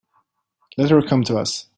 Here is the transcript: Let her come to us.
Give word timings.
Let 0.77 0.89
her 0.89 1.03
come 1.03 1.23
to 1.25 1.37
us. 1.37 1.67